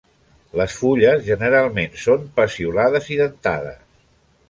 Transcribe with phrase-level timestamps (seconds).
[0.61, 3.83] Les fulles generalment són peciolades i dentades.